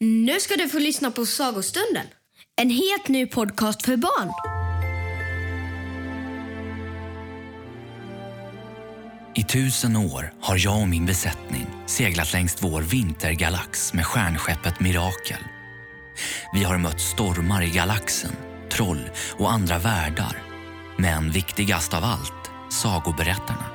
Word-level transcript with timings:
Nu 0.00 0.40
ska 0.40 0.56
du 0.56 0.68
få 0.68 0.78
lyssna 0.78 1.10
på 1.10 1.26
Sagostunden. 1.26 2.06
En 2.56 2.70
helt 2.70 3.08
ny 3.08 3.26
podcast 3.26 3.82
för 3.82 3.96
barn. 3.96 4.32
I 9.34 9.42
tusen 9.42 9.96
år 9.96 10.32
har 10.40 10.58
jag 10.64 10.80
och 10.80 10.88
min 10.88 11.06
besättning 11.06 11.66
seglat 11.86 12.32
längs 12.32 12.56
vår 12.60 12.82
vintergalax 12.82 13.92
med 13.92 14.06
stjärnskeppet 14.06 14.80
Mirakel. 14.80 15.44
Vi 16.52 16.64
har 16.64 16.78
mött 16.78 17.00
stormar 17.00 17.62
i 17.62 17.70
galaxen, 17.70 18.32
troll 18.70 19.10
och 19.38 19.52
andra 19.52 19.78
världar. 19.78 20.42
Men 20.96 21.30
viktigast 21.30 21.94
av 21.94 22.04
allt, 22.04 22.72
sagoberättarna. 22.72 23.66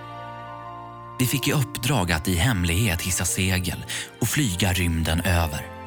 Vi 1.19 1.25
fick 1.25 1.47
i 1.47 1.53
uppdrag 1.53 2.11
att 2.11 2.27
i 2.27 2.35
hemlighet 2.35 3.01
hissa 3.01 3.25
segel 3.25 3.85
och 4.19 4.27
flyga 4.27 4.73
rymden 4.73 5.21
över. 5.21 5.80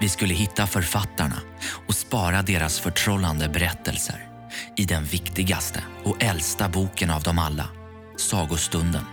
Vi 0.00 0.08
skulle 0.08 0.34
hitta 0.34 0.66
författarna 0.66 1.40
och 1.86 1.94
spara 1.94 2.42
deras 2.42 2.80
förtrollande 2.80 3.48
berättelser 3.48 4.28
i 4.76 4.84
den 4.84 5.04
viktigaste 5.04 5.82
och 6.04 6.22
äldsta 6.22 6.68
boken 6.68 7.10
av 7.10 7.22
dem 7.22 7.38
alla, 7.38 7.68
Sagostunden. 8.16 9.04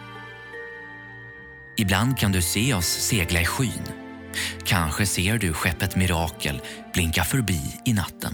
Ibland 1.77 2.17
kan 2.17 2.31
du 2.31 2.41
se 2.41 2.73
oss 2.73 2.87
segla 2.87 3.41
i 3.41 3.45
skyn. 3.45 3.87
Kanske 4.65 5.05
ser 5.05 5.37
du 5.37 5.53
skeppet 5.53 5.95
Mirakel 5.95 6.61
blinka 6.93 7.23
förbi 7.23 7.61
i 7.85 7.93
natten. 7.93 8.33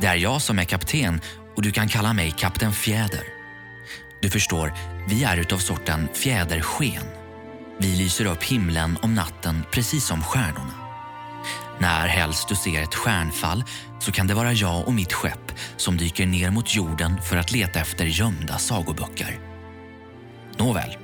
Det 0.00 0.06
är 0.06 0.14
jag 0.16 0.42
som 0.42 0.58
är 0.58 0.64
kapten 0.64 1.20
och 1.56 1.62
du 1.62 1.70
kan 1.70 1.88
kalla 1.88 2.12
mig 2.12 2.34
Kapten 2.38 2.72
Fjäder. 2.72 3.24
Du 4.20 4.30
förstår, 4.30 4.74
vi 5.08 5.24
är 5.24 5.36
utav 5.36 5.58
sorten 5.58 6.08
fjädersken. 6.14 7.04
Vi 7.78 7.96
lyser 7.96 8.24
upp 8.24 8.42
himlen 8.42 8.98
om 9.02 9.14
natten 9.14 9.64
precis 9.72 10.06
som 10.06 10.22
stjärnorna. 10.22 10.83
När 11.78 12.08
helst 12.08 12.48
du 12.48 12.54
ser 12.54 12.82
ett 12.82 12.94
stjärnfall 12.94 13.64
så 14.00 14.12
kan 14.12 14.26
det 14.26 14.34
vara 14.34 14.52
jag 14.52 14.88
och 14.88 14.94
mitt 14.94 15.12
skepp 15.12 15.52
som 15.76 15.96
dyker 15.96 16.26
ner 16.26 16.50
mot 16.50 16.74
jorden 16.74 17.22
för 17.22 17.36
att 17.36 17.52
leta 17.52 17.80
efter 17.80 18.04
gömda 18.04 18.58
sagoböcker. 18.58 19.38
Nåväl, 20.58 20.96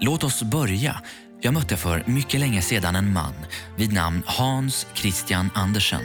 låt 0.00 0.24
oss 0.24 0.42
börja. 0.42 1.02
Jag 1.40 1.54
mötte 1.54 1.76
för 1.76 2.02
mycket 2.06 2.40
länge 2.40 2.62
sedan 2.62 2.96
en 2.96 3.12
man 3.12 3.34
vid 3.76 3.92
namn 3.92 4.22
Hans 4.26 4.86
Christian 4.94 5.50
Andersen. 5.54 6.02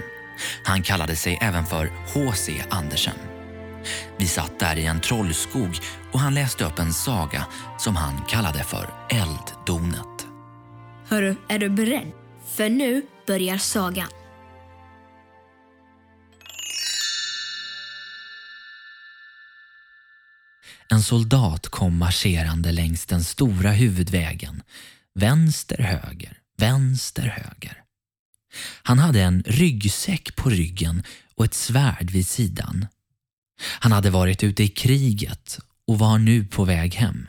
Han 0.63 0.81
kallade 0.81 1.15
sig 1.15 1.39
även 1.41 1.65
för 1.65 1.91
H.C. 2.13 2.63
Andersen. 2.69 3.15
Vi 4.17 4.27
satt 4.27 4.59
där 4.59 4.75
i 4.75 4.85
en 4.85 4.99
trollskog 4.99 5.77
och 6.11 6.19
han 6.19 6.33
läste 6.33 6.65
upp 6.65 6.79
en 6.79 6.93
saga 6.93 7.45
som 7.77 7.95
han 7.95 8.21
kallade 8.27 8.63
för 8.63 8.89
Elddonet. 9.09 10.27
Hörru, 11.07 11.35
är 11.49 11.59
du 11.59 11.69
beredd? 11.69 12.22
För 12.55 12.69
nu 12.69 13.05
börjar 13.27 13.57
sagan. 13.57 14.09
En 20.89 21.03
soldat 21.03 21.67
kom 21.67 21.97
marscherande 21.97 22.71
längs 22.71 23.05
den 23.05 23.23
stora 23.23 23.71
huvudvägen. 23.71 24.61
Vänster, 25.15 25.77
höger, 25.77 26.37
vänster, 26.57 27.27
höger. 27.27 27.83
Han 28.83 28.99
hade 28.99 29.21
en 29.21 29.43
ryggsäck 29.45 30.35
på 30.35 30.49
ryggen 30.49 31.03
och 31.35 31.45
ett 31.45 31.53
svärd 31.53 32.11
vid 32.11 32.27
sidan. 32.27 32.87
Han 33.79 33.91
hade 33.91 34.09
varit 34.09 34.43
ute 34.43 34.63
i 34.63 34.67
kriget 34.67 35.59
och 35.87 35.99
var 35.99 36.17
nu 36.17 36.45
på 36.45 36.63
väg 36.63 36.95
hem. 36.95 37.27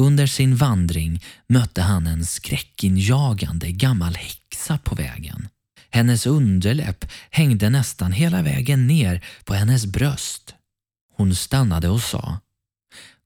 Under 0.00 0.26
sin 0.26 0.56
vandring 0.56 1.22
mötte 1.46 1.82
han 1.82 2.06
en 2.06 2.26
skräckinjagande 2.26 3.72
gammal 3.72 4.14
häxa 4.14 4.78
på 4.78 4.94
vägen. 4.94 5.48
Hennes 5.90 6.26
underläpp 6.26 7.04
hängde 7.30 7.70
nästan 7.70 8.12
hela 8.12 8.42
vägen 8.42 8.86
ner 8.86 9.24
på 9.44 9.54
hennes 9.54 9.86
bröst. 9.86 10.54
Hon 11.16 11.34
stannade 11.34 11.88
och 11.88 12.02
sa 12.02 12.38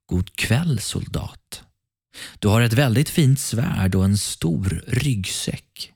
God 0.06 0.36
kväll 0.36 0.80
soldat. 0.80 1.62
Du 2.38 2.48
har 2.48 2.60
ett 2.60 2.72
väldigt 2.72 3.08
fint 3.08 3.40
svärd 3.40 3.94
och 3.94 4.04
en 4.04 4.18
stor 4.18 4.84
ryggsäck. 4.86 5.92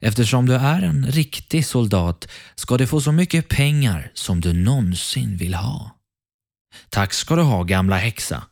Eftersom 0.00 0.46
du 0.46 0.54
är 0.54 0.82
en 0.82 1.06
riktig 1.06 1.66
soldat 1.66 2.28
ska 2.54 2.78
du 2.78 2.86
få 2.86 3.00
så 3.00 3.12
mycket 3.12 3.48
pengar 3.48 4.10
som 4.14 4.40
du 4.40 4.52
någonsin 4.52 5.36
vill 5.36 5.54
ha. 5.54 5.96
Tack 6.88 7.12
ska 7.12 7.36
du 7.36 7.42
ha 7.42 7.62
gamla 7.62 7.96
häxa, 7.96 8.44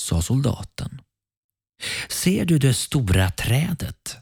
sa 0.00 0.22
soldaten. 0.22 1.00
Ser 2.08 2.44
du 2.44 2.58
det 2.58 2.74
stora 2.74 3.30
trädet? 3.30 4.16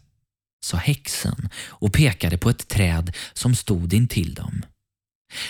sa 0.64 0.76
häxan 0.76 1.48
och 1.68 1.92
pekade 1.92 2.38
på 2.38 2.50
ett 2.50 2.68
träd 2.68 3.16
som 3.32 3.54
stod 3.54 3.94
intill 3.94 4.34
dem. 4.34 4.62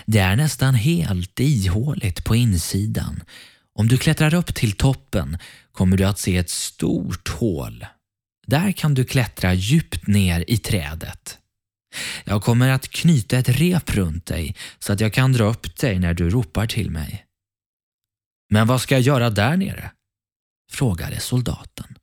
Det 0.07 0.19
är 0.19 0.37
nästan 0.37 0.75
helt 0.75 1.41
ihåligt 1.41 2.25
på 2.25 2.37
insidan. 2.37 3.23
Om 3.75 3.89
du 3.89 3.99
klättrar 3.99 4.35
upp 4.35 4.55
till 4.55 4.73
toppen 4.73 5.39
kommer 5.73 5.97
du 5.97 6.05
att 6.05 6.19
se 6.19 6.37
ett 6.37 6.51
stort 6.51 7.29
hål. 7.29 7.87
Där 8.47 8.73
kan 8.73 8.95
du 8.95 9.05
klättra 9.05 9.55
djupt 9.55 10.07
ner 10.07 10.45
i 10.49 10.59
trädet. 10.59 11.39
Jag 12.25 12.43
kommer 12.43 12.69
att 12.69 12.89
knyta 12.89 13.39
ett 13.39 13.49
rep 13.49 13.95
runt 13.95 14.27
dig 14.27 14.57
så 14.79 14.93
att 14.93 15.01
jag 15.01 15.13
kan 15.13 15.33
dra 15.33 15.45
upp 15.45 15.77
dig 15.77 15.99
när 15.99 16.15
du 16.15 16.31
ropar 16.31 16.67
till 16.67 16.91
mig. 16.91 17.27
Men 18.51 18.67
vad 18.67 18.81
ska 18.81 18.95
jag 18.95 19.03
göra 19.03 19.31
där 19.31 19.57
nere? 19.57 19.91
Frågade 20.71 21.21
soldaten. 21.21 21.97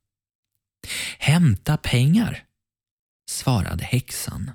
Hämta 1.20 1.78
pengar, 1.78 2.44
svarade 3.30 3.84
häxan. 3.84 4.52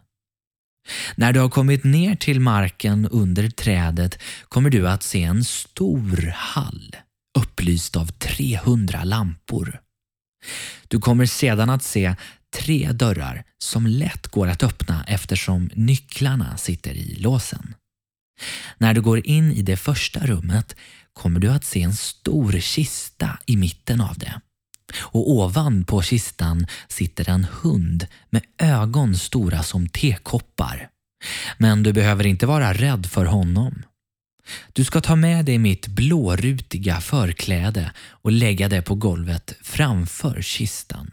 När 1.17 1.33
du 1.33 1.41
har 1.41 1.49
kommit 1.49 1.85
ner 1.85 2.15
till 2.15 2.41
marken 2.41 3.09
under 3.09 3.51
trädet 3.51 4.19
kommer 4.49 4.71
du 4.71 4.89
att 4.89 5.03
se 5.03 5.23
en 5.23 5.45
stor 5.45 6.33
hall 6.35 6.97
upplyst 7.39 7.97
av 7.97 8.07
300 8.07 9.05
lampor. 9.05 9.81
Du 10.89 11.01
kommer 11.01 11.27
sedan 11.27 11.71
att 11.71 11.83
se 11.83 12.15
tre 12.57 12.93
dörrar 12.93 13.45
som 13.59 13.87
lätt 13.87 14.27
går 14.27 14.49
att 14.49 14.63
öppna 14.63 15.05
eftersom 15.09 15.71
nycklarna 15.75 16.57
sitter 16.57 16.91
i 16.91 17.15
låsen. 17.15 17.75
När 18.79 18.95
du 18.95 19.01
går 19.01 19.27
in 19.27 19.53
i 19.53 19.63
det 19.63 19.77
första 19.77 20.27
rummet 20.27 20.77
kommer 21.13 21.41
du 21.41 21.49
att 21.49 21.65
se 21.65 21.83
en 21.83 21.95
stor 21.95 22.53
kista 22.53 23.39
i 23.47 23.57
mitten 23.57 24.01
av 24.01 24.19
det. 24.19 24.41
Och 24.99 25.31
ovan 25.31 25.85
på 25.85 26.03
kistan 26.03 26.67
sitter 26.89 27.31
en 27.31 27.47
hund 27.63 28.07
med 28.31 28.43
ögon 28.59 29.17
stora 29.17 29.63
som 29.63 29.89
tekoppar. 29.89 30.89
Men 31.59 31.83
du 31.83 31.93
behöver 31.93 32.27
inte 32.27 32.47
vara 32.47 32.73
rädd 32.73 33.07
för 33.07 33.25
honom. 33.25 33.83
Du 34.73 34.85
ska 34.85 35.01
ta 35.01 35.17
med 35.17 35.45
dig 35.45 35.59
mitt 35.59 35.87
blårutiga 35.87 37.01
förkläde 37.01 37.93
och 37.99 38.33
lägga 38.33 38.69
det 38.69 38.83
på 38.83 38.95
golvet 38.95 39.55
framför 39.63 40.43
kistan. 40.43 41.11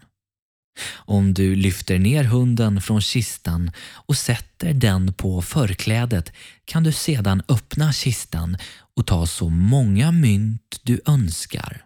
Om 0.94 1.34
du 1.34 1.54
lyfter 1.54 1.98
ner 1.98 2.24
hunden 2.24 2.80
från 2.80 3.00
kistan 3.00 3.70
och 3.92 4.16
sätter 4.16 4.74
den 4.74 5.12
på 5.12 5.42
förklädet 5.42 6.32
kan 6.64 6.82
du 6.82 6.92
sedan 6.92 7.42
öppna 7.48 7.92
kistan 7.92 8.56
och 8.96 9.06
ta 9.06 9.26
så 9.26 9.48
många 9.48 10.12
mynt 10.12 10.80
du 10.82 11.00
önskar. 11.06 11.82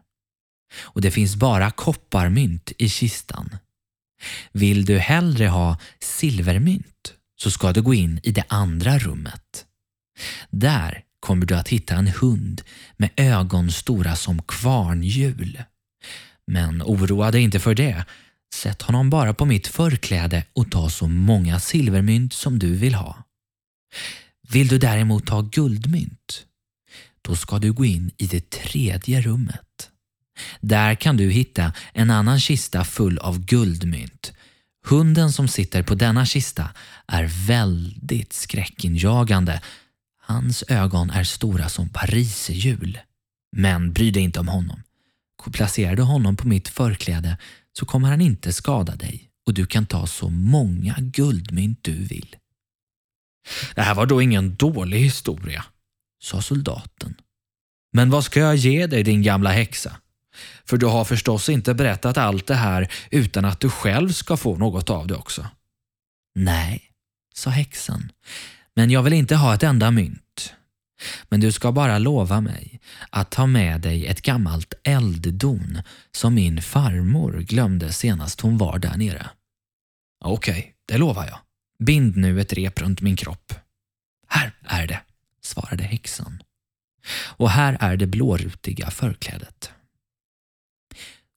Och 0.81 1.01
det 1.01 1.11
finns 1.11 1.37
bara 1.37 1.71
kopparmynt 1.71 2.73
i 2.79 2.89
kistan. 2.89 3.57
Vill 4.53 4.85
du 4.85 4.99
hellre 4.99 5.47
ha 5.47 5.79
silvermynt 6.01 7.15
så 7.43 7.51
ska 7.51 7.73
du 7.73 7.83
gå 7.83 7.95
in 7.95 8.21
i 8.23 8.33
det 8.33 8.45
andra 8.49 8.99
rummet. 8.99 9.67
Där 10.51 11.05
kommer 11.21 11.47
du 11.47 11.57
att 11.57 11.69
hitta 11.69 11.95
en 11.95 12.09
hund 12.09 12.63
med 12.97 13.11
ögon 13.17 13.71
stora 13.71 14.17
som 14.17 14.43
kvarnhjul. 14.43 15.63
Men 16.47 16.83
oroa 16.83 17.31
dig 17.31 17.43
inte 17.43 17.61
för 17.61 17.75
det. 17.75 18.05
Sätt 18.55 18.83
honom 18.83 19.11
bara 19.11 19.35
på 19.35 19.45
mitt 19.45 19.67
förkläde 19.67 20.45
och 20.53 20.71
ta 20.71 20.91
så 20.91 21.09
många 21.09 21.61
silvermynt 21.61 22.33
som 22.33 22.59
du 22.59 22.77
vill 22.77 22.95
ha. 22.95 23.25
Vill 24.49 24.69
du 24.69 24.79
däremot 24.79 25.29
ha 25.29 25.41
guldmynt? 25.41 26.47
Då 27.23 27.37
ska 27.37 27.59
du 27.59 27.73
gå 27.73 27.85
in 27.85 28.11
i 28.17 28.27
det 28.27 28.51
tredje 28.51 29.21
rummet. 29.21 29.91
Där 30.61 30.95
kan 30.95 31.17
du 31.17 31.31
hitta 31.31 31.73
en 31.93 32.11
annan 32.11 32.41
kista 32.41 32.85
full 32.85 33.19
av 33.19 33.45
guldmynt. 33.45 34.33
Hunden 34.87 35.33
som 35.33 35.49
sitter 35.49 35.83
på 35.83 35.95
denna 35.95 36.27
kista 36.27 36.69
är 37.07 37.47
väldigt 37.47 38.33
skräckinjagande 38.33 39.61
Hans 40.31 40.65
ögon 40.69 41.11
är 41.11 41.25
stora 41.25 41.69
som 41.69 41.89
pariserhjul. 41.89 42.99
Men 43.57 43.93
bry 43.93 44.11
dig 44.11 44.23
inte 44.23 44.41
om 44.41 44.49
honom. 44.49 44.83
Placerar 45.53 45.97
du 45.97 46.03
honom 46.03 46.37
på 46.37 46.49
mitt 46.49 46.69
förkläde 46.69 47.39
så 47.73 47.87
kommer 47.87 48.09
han 48.09 48.21
inte 48.21 48.53
skada 48.53 48.97
dig 48.97 49.31
och 49.47 49.55
du 49.55 49.67
kan 49.67 49.87
ta 49.87 50.07
så 50.07 50.29
många 50.29 50.97
guldmynt 50.99 51.79
du 51.83 52.05
vill. 52.05 52.37
Det 53.75 53.83
här 53.83 53.95
var 53.95 54.07
då 54.07 54.23
ingen 54.23 54.55
dålig 54.55 54.99
historia, 54.99 55.65
sa 56.23 56.43
soldaten. 56.43 57.15
Men 57.93 58.11
vad 58.11 58.25
ska 58.25 58.41
jag 58.41 58.57
ge 58.57 58.87
dig 58.87 59.03
din 59.03 59.23
gamla 59.23 59.51
häxa? 59.51 59.97
För 60.65 60.77
du 60.77 60.87
har 60.87 61.05
förstås 61.05 61.49
inte 61.49 61.75
berättat 61.75 62.19
allt 62.19 62.47
det 62.47 62.55
här 62.55 62.93
utan 63.11 63.45
att 63.45 63.61
du 63.61 63.71
själv 63.71 64.13
ska 64.13 64.37
få 64.37 64.57
något 64.57 64.91
av 64.91 65.07
det 65.07 65.15
också. 65.15 65.47
Nej, 66.35 66.83
sa 67.35 67.51
häxan, 67.51 68.13
men 68.75 68.91
jag 68.91 69.03
vill 69.03 69.13
inte 69.13 69.37
ha 69.37 69.55
ett 69.55 69.63
enda 69.63 69.91
mynt. 69.91 70.55
Men 71.29 71.41
du 71.41 71.53
ska 71.53 71.73
bara 71.73 71.99
lova 71.99 72.41
mig 72.41 72.81
att 73.11 73.31
ta 73.31 73.47
med 73.47 73.81
dig 73.81 74.07
ett 74.07 74.23
gammalt 74.23 74.75
elddon 74.85 75.79
som 76.13 76.35
min 76.35 76.63
farmor 76.63 77.33
glömde 77.33 77.93
senast 77.93 78.41
hon 78.41 78.59
var 78.59 78.79
där 78.79 78.97
nere. 78.97 79.31
Okej, 80.25 80.53
okay, 80.53 80.73
det 80.87 80.99
lovar 80.99 81.27
jag. 81.27 81.39
Bind 81.87 82.17
nu 82.17 82.41
ett 82.41 82.53
rep 82.53 82.81
runt 82.81 83.01
min 83.01 83.17
kropp. 83.17 83.55
Här 84.29 84.53
är 84.65 84.87
det, 84.87 85.01
svarade 85.43 85.83
häxan. 85.83 86.43
Och 87.13 87.51
här 87.51 87.77
är 87.81 87.97
det 87.97 88.07
blårutiga 88.07 88.91
förklädet. 88.91 89.71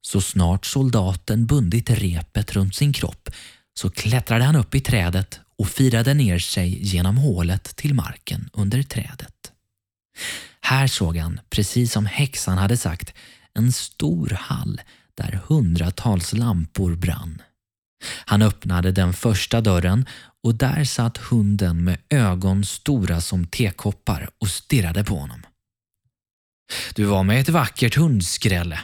Så 0.01 0.21
snart 0.21 0.65
soldaten 0.65 1.45
bundit 1.45 1.89
repet 1.89 2.53
runt 2.53 2.75
sin 2.75 2.93
kropp 2.93 3.29
så 3.73 3.89
klättrade 3.89 4.43
han 4.43 4.55
upp 4.55 4.75
i 4.75 4.79
trädet 4.79 5.39
och 5.57 5.69
firade 5.69 6.13
ner 6.13 6.39
sig 6.39 6.85
genom 6.85 7.17
hålet 7.17 7.63
till 7.63 7.93
marken 7.93 8.49
under 8.53 8.83
trädet. 8.83 9.52
Här 10.61 10.87
såg 10.87 11.17
han, 11.17 11.39
precis 11.49 11.91
som 11.91 12.05
häxan 12.05 12.57
hade 12.57 12.77
sagt, 12.77 13.13
en 13.53 13.71
stor 13.71 14.29
hall 14.29 14.81
där 15.15 15.39
hundratals 15.47 16.33
lampor 16.33 16.95
brann. 16.95 17.41
Han 18.25 18.41
öppnade 18.41 18.91
den 18.91 19.13
första 19.13 19.61
dörren 19.61 20.05
och 20.43 20.55
där 20.55 20.83
satt 20.83 21.17
hunden 21.17 21.83
med 21.83 21.97
ögon 22.09 22.65
stora 22.65 23.21
som 23.21 23.47
tekoppar 23.47 24.29
och 24.37 24.49
stirrade 24.49 25.03
på 25.03 25.17
honom. 25.17 25.45
Du 26.95 27.03
var 27.03 27.23
med 27.23 27.39
ett 27.39 27.49
vackert 27.49 27.95
hundskrälle, 27.95 28.79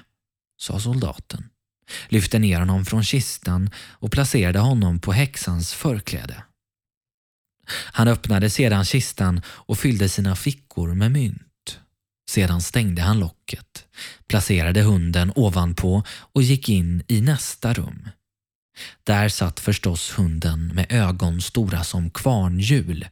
sa 0.58 0.80
soldaten, 0.80 1.50
lyfte 2.08 2.40
ner 2.40 2.60
honom 2.60 2.86
från 2.86 3.04
kistan 3.04 3.70
och 3.76 4.12
placerade 4.12 4.60
honom 4.60 5.00
på 5.00 5.12
häxans 5.12 5.74
förkläde. 5.74 6.44
Han 7.72 8.08
öppnade 8.08 8.50
sedan 8.50 8.86
kistan 8.86 9.42
och 9.48 9.80
fyllde 9.80 10.10
sina 10.10 10.36
fickor 10.36 10.94
med 10.94 11.12
mynt. 11.12 11.80
Sedan 12.30 12.62
stängde 12.62 13.02
han 13.02 13.20
locket, 13.20 13.86
placerade 14.28 14.82
hunden 14.82 15.32
ovanpå 15.36 16.04
och 16.10 16.42
gick 16.42 16.70
in 16.70 17.04
i 17.08 17.22
nästa 17.22 17.74
rum. 17.74 18.10
Där 19.04 19.30
satt 19.30 19.60
förstås 19.60 20.18
hunden 20.18 20.68
med 20.68 20.86
ögon 20.90 21.42
stora 21.42 21.84
som 21.84 22.10
kvarnhjul. 22.10 23.08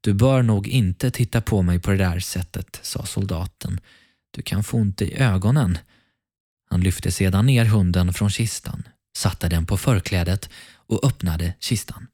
Du 0.00 0.14
bör 0.14 0.42
nog 0.42 0.68
inte 0.68 1.10
titta 1.10 1.40
på 1.40 1.62
mig 1.62 1.80
på 1.80 1.90
det 1.90 1.96
där 1.96 2.20
sättet, 2.20 2.80
sa 2.82 3.06
soldaten. 3.06 3.80
Du 4.30 4.42
kan 4.42 4.64
få 4.64 4.76
ont 4.76 5.02
i 5.02 5.14
ögonen. 5.14 5.78
Han 6.70 6.80
lyfte 6.80 7.10
sedan 7.10 7.46
ner 7.46 7.64
hunden 7.64 8.12
från 8.12 8.30
kistan, 8.30 8.82
satte 9.16 9.48
den 9.48 9.66
på 9.66 9.76
förklädet 9.76 10.50
och 10.74 11.04
öppnade 11.04 11.54
kistan. 11.60 12.06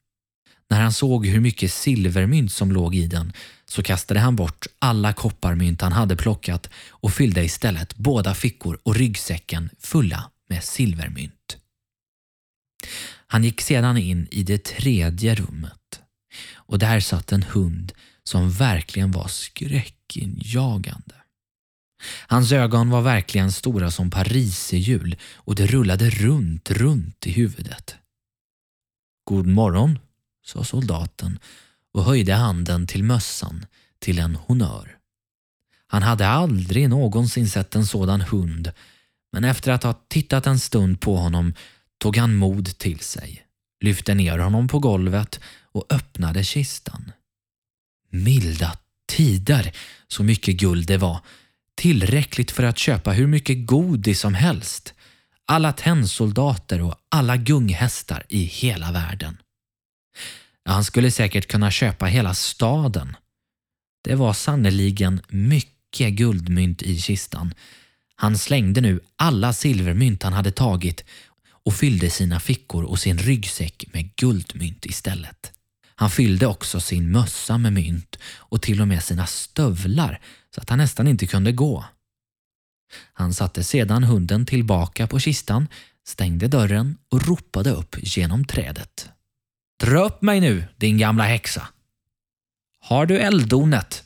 När 0.72 0.80
han 0.80 0.92
såg 0.92 1.26
hur 1.26 1.40
mycket 1.40 1.72
silvermynt 1.72 2.52
som 2.52 2.72
låg 2.72 2.94
i 2.94 3.06
den 3.06 3.32
så 3.64 3.82
kastade 3.82 4.20
han 4.20 4.36
bort 4.36 4.66
alla 4.78 5.12
kopparmynt 5.12 5.80
han 5.80 5.92
hade 5.92 6.16
plockat 6.16 6.70
och 6.88 7.12
fyllde 7.12 7.44
istället 7.44 7.96
båda 7.96 8.34
fickor 8.34 8.78
och 8.82 8.94
ryggsäcken 8.94 9.70
fulla 9.78 10.30
med 10.48 10.64
silvermynt. 10.64 11.56
Han 13.26 13.44
gick 13.44 13.60
sedan 13.60 13.96
in 13.98 14.28
i 14.30 14.42
det 14.42 14.64
tredje 14.64 15.34
rummet 15.34 16.00
och 16.54 16.78
där 16.78 17.00
satt 17.00 17.32
en 17.32 17.42
hund 17.42 17.92
som 18.24 18.50
verkligen 18.50 19.10
var 19.10 19.28
skräckinjagande. 19.28 21.14
Hans 22.26 22.52
ögon 22.52 22.90
var 22.90 23.02
verkligen 23.02 23.52
stora 23.52 23.90
som 23.90 24.10
pariserhjul 24.10 25.16
och 25.34 25.54
det 25.54 25.66
rullade 25.66 26.10
runt, 26.10 26.70
runt 26.70 27.26
i 27.26 27.30
huvudet. 27.32 27.96
God 29.24 29.46
morgon, 29.46 29.98
sa 30.44 30.64
soldaten 30.64 31.38
och 31.92 32.04
höjde 32.04 32.34
handen 32.34 32.86
till 32.86 33.04
mössan 33.04 33.66
till 33.98 34.18
en 34.18 34.36
honör. 34.36 34.96
Han 35.86 36.02
hade 36.02 36.28
aldrig 36.28 36.88
någonsin 36.88 37.48
sett 37.48 37.74
en 37.74 37.86
sådan 37.86 38.20
hund 38.20 38.72
men 39.32 39.44
efter 39.44 39.72
att 39.72 39.82
ha 39.82 39.92
tittat 40.08 40.46
en 40.46 40.58
stund 40.58 41.00
på 41.00 41.16
honom 41.16 41.54
tog 41.98 42.16
han 42.16 42.34
mod 42.34 42.78
till 42.78 42.98
sig, 43.00 43.46
lyfte 43.80 44.14
ner 44.14 44.38
honom 44.38 44.68
på 44.68 44.78
golvet 44.78 45.40
och 45.72 45.86
öppnade 45.90 46.44
kistan. 46.44 47.12
Milda 48.10 48.76
tider, 49.08 49.72
så 50.08 50.22
mycket 50.22 50.56
guld 50.56 50.86
det 50.86 50.98
var. 50.98 51.20
Tillräckligt 51.74 52.50
för 52.50 52.62
att 52.62 52.78
köpa 52.78 53.12
hur 53.12 53.26
mycket 53.26 53.66
godis 53.66 54.20
som 54.20 54.34
helst. 54.34 54.94
Alla 55.46 55.72
tennsoldater 55.72 56.82
och 56.82 56.94
alla 57.08 57.36
gunghästar 57.36 58.26
i 58.28 58.44
hela 58.44 58.92
världen. 58.92 59.36
Han 60.64 60.84
skulle 60.84 61.10
säkert 61.10 61.48
kunna 61.48 61.70
köpa 61.70 62.06
hela 62.06 62.34
staden. 62.34 63.16
Det 64.04 64.14
var 64.14 64.32
sannerligen 64.32 65.20
mycket 65.28 66.12
guldmynt 66.12 66.82
i 66.82 67.00
kistan. 67.00 67.54
Han 68.14 68.38
slängde 68.38 68.80
nu 68.80 69.00
alla 69.16 69.52
silvermynt 69.52 70.22
han 70.22 70.32
hade 70.32 70.50
tagit 70.50 71.04
och 71.64 71.74
fyllde 71.74 72.10
sina 72.10 72.40
fickor 72.40 72.84
och 72.84 72.98
sin 72.98 73.18
ryggsäck 73.18 73.84
med 73.92 74.16
guldmynt 74.16 74.86
istället. 74.86 75.52
Han 75.94 76.10
fyllde 76.10 76.46
också 76.46 76.80
sin 76.80 77.10
mössa 77.10 77.58
med 77.58 77.72
mynt 77.72 78.18
och 78.24 78.62
till 78.62 78.80
och 78.80 78.88
med 78.88 79.04
sina 79.04 79.26
stövlar 79.26 80.20
så 80.54 80.60
att 80.60 80.70
han 80.70 80.78
nästan 80.78 81.08
inte 81.08 81.26
kunde 81.26 81.52
gå. 81.52 81.84
Han 83.12 83.34
satte 83.34 83.64
sedan 83.64 84.04
hunden 84.04 84.46
tillbaka 84.46 85.06
på 85.06 85.18
kistan, 85.18 85.68
stängde 86.06 86.48
dörren 86.48 86.96
och 87.08 87.26
ropade 87.26 87.70
upp 87.70 87.96
genom 87.98 88.44
trädet. 88.44 89.10
Dra 89.82 90.04
upp 90.04 90.22
mig 90.22 90.40
nu, 90.40 90.64
din 90.76 90.98
gamla 90.98 91.24
häxa. 91.24 91.68
Har 92.80 93.06
du 93.06 93.18
elddonet? 93.18 94.04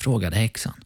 frågade 0.00 0.36
häxan. 0.36 0.84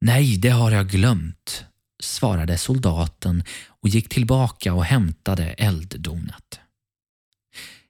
Nej, 0.00 0.36
det 0.36 0.48
har 0.48 0.70
jag 0.70 0.88
glömt, 0.88 1.64
svarade 2.02 2.58
soldaten 2.58 3.44
och 3.66 3.88
gick 3.88 4.08
tillbaka 4.08 4.74
och 4.74 4.84
hämtade 4.84 5.44
elddonet. 5.44 6.60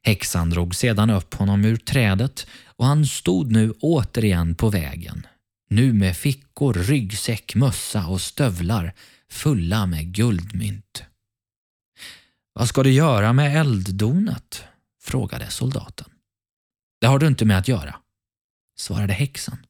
Häxan 0.02 0.50
drog 0.50 0.74
sedan 0.74 1.10
upp 1.10 1.34
honom 1.34 1.64
ur 1.64 1.76
trädet 1.76 2.46
och 2.66 2.86
han 2.86 3.06
stod 3.06 3.52
nu 3.52 3.74
återigen 3.80 4.54
på 4.54 4.68
vägen. 4.68 5.26
Nu 5.70 5.92
med 5.92 6.16
fickor, 6.16 6.74
ryggsäck, 6.74 7.54
mössa 7.54 8.06
och 8.06 8.20
stövlar 8.20 8.92
fulla 9.30 9.86
med 9.86 10.14
guldmynt. 10.14 11.02
Vad 12.52 12.68
ska 12.68 12.82
du 12.82 12.90
göra 12.90 13.32
med 13.32 13.56
elddonet? 13.56 14.64
Frågade 15.02 15.50
soldaten. 15.50 16.10
Det 17.00 17.06
har 17.06 17.18
du 17.18 17.26
inte 17.26 17.44
med 17.44 17.58
att 17.58 17.68
göra, 17.68 17.96
svarade 18.78 19.12
häxan. 19.12 19.66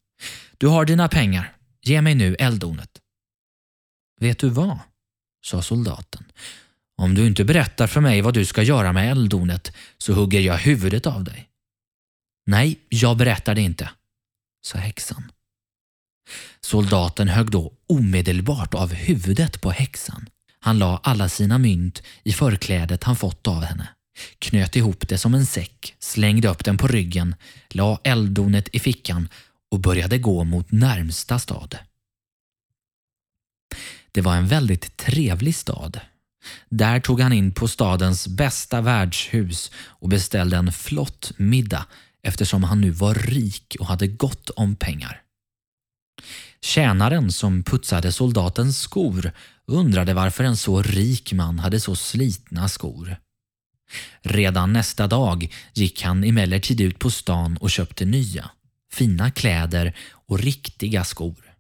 Du 0.59 0.67
har 0.67 0.85
dina 0.85 1.09
pengar. 1.09 1.57
Ge 1.83 2.03
mig 2.03 2.15
nu 2.15 2.35
elddonet. 2.35 3.01
Vet 4.21 4.39
du 4.39 4.49
vad? 4.49 4.79
sa 5.45 5.62
soldaten. 5.62 6.33
Om 6.97 7.15
du 7.15 7.27
inte 7.27 7.45
berättar 7.45 7.87
för 7.87 8.01
mig 8.01 8.21
vad 8.21 8.35
du 8.35 8.45
ska 8.45 8.62
göra 8.62 8.93
med 8.93 9.11
elddonet 9.11 9.77
så 9.99 10.12
hugger 10.12 10.41
jag 10.41 10.59
huvudet 10.59 11.07
av 11.07 11.25
dig. 11.25 11.49
Nej, 12.47 12.79
jag 12.89 13.17
berättar 13.17 13.55
det 13.55 13.61
inte, 13.61 13.91
sa 14.62 14.79
häxan. 14.79 15.33
Soldaten 16.61 17.29
högg 17.29 17.51
då 17.51 17.73
omedelbart 17.87 18.75
av 18.75 18.93
huvudet 18.93 19.61
på 19.61 19.71
häxan. 19.71 20.29
Han 20.61 20.79
la 20.79 21.01
alla 21.03 21.29
sina 21.29 21.59
mynt 21.59 22.03
i 22.23 22.33
förklädet 22.33 23.05
han 23.05 23.17
fått 23.17 23.47
av 23.47 23.62
henne 23.62 23.89
knöt 24.38 24.76
ihop 24.76 25.09
det 25.09 25.19
som 25.19 25.35
en 25.35 25.47
säck, 25.47 25.95
slängde 25.99 26.49
upp 26.49 26.64
den 26.64 26.78
på 26.78 26.87
ryggen, 26.87 27.35
la 27.69 28.00
elddonet 28.04 28.69
i 28.73 28.78
fickan 28.78 29.28
och 29.71 29.81
började 29.81 30.19
gå 30.19 30.45
mot 30.45 30.73
närmsta 30.73 31.38
stad. 31.38 31.78
Det 34.12 34.21
var 34.21 34.37
en 34.37 34.47
väldigt 34.47 34.97
trevlig 34.97 35.54
stad. 35.54 36.00
Där 36.69 37.00
tog 37.00 37.21
han 37.21 37.33
in 37.33 37.52
på 37.52 37.69
stadens 37.69 38.28
bästa 38.28 38.81
värdshus 38.81 39.71
och 39.75 40.09
beställde 40.09 40.57
en 40.57 40.73
flott 40.73 41.33
middag 41.37 41.87
eftersom 42.23 42.64
han 42.64 42.81
nu 42.81 42.90
var 42.90 43.14
rik 43.14 43.76
och 43.81 43.87
hade 43.87 44.07
gott 44.07 44.50
om 44.50 44.76
pengar. 44.76 45.23
Tjänaren 46.61 47.33
som 47.33 47.62
putsade 47.62 48.12
soldatens 48.12 48.78
skor 48.78 49.33
undrade 49.66 50.14
varför 50.14 50.45
en 50.45 50.57
så 50.57 50.83
rik 50.83 51.33
man 51.33 51.59
hade 51.59 51.81
så 51.81 51.97
slitna 51.97 52.69
skor. 52.69 53.16
Redan 54.23 54.73
nästa 54.73 55.07
dag 55.07 55.55
gick 55.73 56.03
han 56.03 56.25
emellertid 56.25 56.81
ut 56.81 56.99
på 56.99 57.11
stan 57.11 57.57
och 57.57 57.71
köpte 57.71 58.05
nya, 58.05 58.51
fina 58.93 59.31
kläder 59.31 59.97
och 60.11 60.39
riktiga 60.39 61.05
skor. 61.05 61.55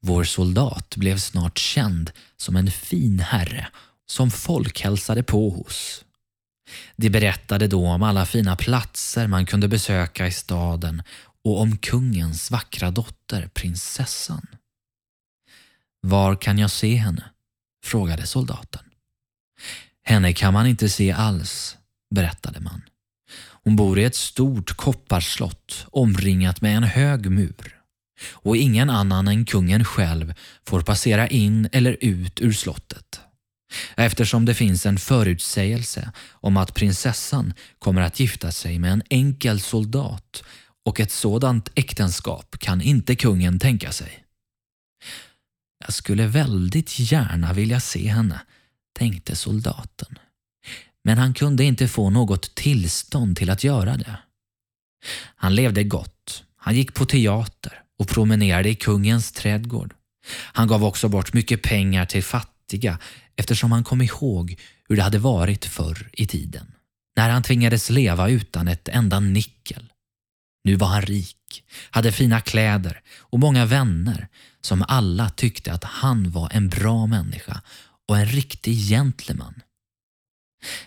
Vår 0.00 0.24
soldat 0.24 0.96
blev 0.96 1.18
snart 1.18 1.58
känd 1.58 2.10
som 2.36 2.56
en 2.56 2.70
fin 2.70 3.20
herre 3.20 3.68
som 4.06 4.30
folk 4.30 4.80
hälsade 4.80 5.22
på 5.22 5.50
hos. 5.50 6.04
De 6.96 7.10
berättade 7.10 7.66
då 7.66 7.86
om 7.86 8.02
alla 8.02 8.26
fina 8.26 8.56
platser 8.56 9.26
man 9.26 9.46
kunde 9.46 9.68
besöka 9.68 10.26
i 10.26 10.32
staden 10.32 11.02
och 11.44 11.60
om 11.60 11.76
kungens 11.76 12.50
vackra 12.50 12.90
dotter, 12.90 13.50
prinsessan. 13.54 14.46
Var 16.00 16.36
kan 16.36 16.58
jag 16.58 16.70
se 16.70 16.94
henne? 16.94 17.24
frågade 17.84 18.26
soldaten. 18.26 18.84
Henne 20.08 20.32
kan 20.32 20.52
man 20.52 20.66
inte 20.66 20.88
se 20.88 21.12
alls, 21.12 21.76
berättade 22.14 22.60
man. 22.60 22.82
Hon 23.64 23.76
bor 23.76 23.98
i 23.98 24.04
ett 24.04 24.14
stort 24.14 24.70
kopparslott 24.70 25.86
omringat 25.90 26.60
med 26.60 26.76
en 26.76 26.82
hög 26.82 27.30
mur 27.30 27.76
och 28.32 28.56
ingen 28.56 28.90
annan 28.90 29.28
än 29.28 29.44
kungen 29.44 29.84
själv 29.84 30.34
får 30.66 30.80
passera 30.80 31.28
in 31.28 31.68
eller 31.72 31.96
ut 32.00 32.40
ur 32.40 32.52
slottet. 32.52 33.20
Eftersom 33.96 34.44
det 34.44 34.54
finns 34.54 34.86
en 34.86 34.98
förutsägelse 34.98 36.12
om 36.30 36.56
att 36.56 36.74
prinsessan 36.74 37.54
kommer 37.78 38.02
att 38.02 38.20
gifta 38.20 38.52
sig 38.52 38.78
med 38.78 38.92
en 38.92 39.02
enkel 39.10 39.60
soldat 39.60 40.42
och 40.84 41.00
ett 41.00 41.12
sådant 41.12 41.70
äktenskap 41.74 42.56
kan 42.58 42.80
inte 42.80 43.16
kungen 43.16 43.58
tänka 43.58 43.92
sig. 43.92 44.24
Jag 45.84 45.94
skulle 45.94 46.26
väldigt 46.26 46.98
gärna 46.98 47.52
vilja 47.52 47.80
se 47.80 48.08
henne, 48.08 48.40
tänkte 48.98 49.36
soldaten. 49.36 50.18
Men 51.04 51.18
han 51.18 51.34
kunde 51.34 51.64
inte 51.64 51.88
få 51.88 52.10
något 52.10 52.54
tillstånd 52.54 53.36
till 53.36 53.50
att 53.50 53.64
göra 53.64 53.96
det. 53.96 54.18
Han 55.36 55.54
levde 55.54 55.84
gott, 55.84 56.44
han 56.56 56.74
gick 56.74 56.94
på 56.94 57.04
teater 57.04 57.82
och 57.98 58.08
promenerade 58.08 58.68
i 58.68 58.74
kungens 58.74 59.32
trädgård. 59.32 59.94
Han 60.30 60.68
gav 60.68 60.84
också 60.84 61.08
bort 61.08 61.32
mycket 61.32 61.62
pengar 61.62 62.06
till 62.06 62.22
fattiga 62.22 62.98
eftersom 63.36 63.72
han 63.72 63.84
kom 63.84 64.02
ihåg 64.02 64.60
hur 64.88 64.96
det 64.96 65.02
hade 65.02 65.18
varit 65.18 65.64
förr 65.64 66.10
i 66.12 66.26
tiden. 66.26 66.74
När 67.16 67.30
han 67.30 67.42
tvingades 67.42 67.90
leva 67.90 68.28
utan 68.28 68.68
ett 68.68 68.88
enda 68.88 69.20
nickel. 69.20 69.92
Nu 70.64 70.76
var 70.76 70.88
han 70.88 71.02
rik, 71.02 71.64
hade 71.90 72.12
fina 72.12 72.40
kläder 72.40 73.00
och 73.18 73.38
många 73.38 73.66
vänner 73.66 74.28
som 74.60 74.84
alla 74.88 75.30
tyckte 75.30 75.72
att 75.72 75.84
han 75.84 76.30
var 76.30 76.50
en 76.52 76.68
bra 76.68 77.06
människa 77.06 77.62
och 78.08 78.18
en 78.18 78.26
riktig 78.26 78.88
gentleman. 78.88 79.54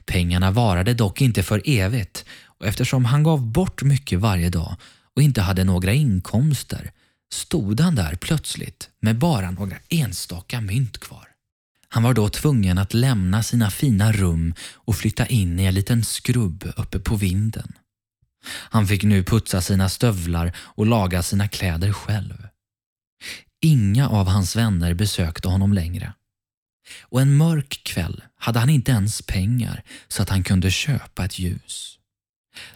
Pengarna 0.05 0.51
varade 0.51 0.93
dock 0.93 1.21
inte 1.21 1.43
för 1.43 1.61
evigt 1.65 2.25
och 2.45 2.67
eftersom 2.67 3.05
han 3.05 3.23
gav 3.23 3.41
bort 3.41 3.83
mycket 3.83 4.19
varje 4.19 4.49
dag 4.49 4.75
och 5.15 5.21
inte 5.21 5.41
hade 5.41 5.63
några 5.63 5.93
inkomster 5.93 6.91
stod 7.33 7.79
han 7.79 7.95
där 7.95 8.15
plötsligt 8.15 8.89
med 8.99 9.17
bara 9.17 9.51
några 9.51 9.77
enstaka 9.89 10.61
mynt 10.61 10.97
kvar. 10.97 11.27
Han 11.89 12.03
var 12.03 12.13
då 12.13 12.29
tvungen 12.29 12.77
att 12.77 12.93
lämna 12.93 13.43
sina 13.43 13.71
fina 13.71 14.11
rum 14.11 14.53
och 14.73 14.95
flytta 14.95 15.25
in 15.25 15.59
i 15.59 15.65
en 15.65 15.73
liten 15.73 16.03
skrubb 16.03 16.71
uppe 16.77 16.99
på 16.99 17.15
vinden. 17.15 17.73
Han 18.45 18.87
fick 18.87 19.03
nu 19.03 19.23
putsa 19.23 19.61
sina 19.61 19.89
stövlar 19.89 20.55
och 20.57 20.85
laga 20.85 21.23
sina 21.23 21.47
kläder 21.47 21.93
själv. 21.93 22.47
Inga 23.61 24.09
av 24.09 24.27
hans 24.27 24.55
vänner 24.55 24.93
besökte 24.93 25.47
honom 25.47 25.73
längre. 25.73 26.13
Och 27.01 27.21
en 27.21 27.37
mörk 27.37 27.81
kväll 27.83 28.23
hade 28.35 28.59
han 28.59 28.69
inte 28.69 28.91
ens 28.91 29.21
pengar 29.21 29.83
så 30.07 30.21
att 30.21 30.29
han 30.29 30.43
kunde 30.43 30.71
köpa 30.71 31.25
ett 31.25 31.39
ljus. 31.39 31.97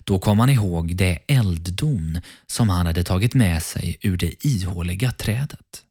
Då 0.03 0.19
kom 0.19 0.39
han 0.39 0.49
ihåg 0.49 0.95
det 0.95 1.19
elddon 1.27 2.21
som 2.47 2.69
han 2.69 2.85
hade 2.85 3.03
tagit 3.03 3.33
med 3.33 3.63
sig 3.63 3.97
ur 4.01 4.17
det 4.17 4.45
ihåliga 4.45 5.11
trädet. 5.11 5.81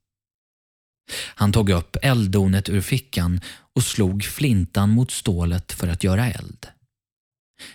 Han 1.12 1.52
tog 1.52 1.70
upp 1.70 1.96
elddonet 2.02 2.68
ur 2.68 2.80
fickan 2.80 3.40
och 3.74 3.82
slog 3.82 4.24
flintan 4.24 4.90
mot 4.90 5.10
stålet 5.10 5.72
för 5.72 5.88
att 5.88 6.04
göra 6.04 6.32
eld. 6.32 6.66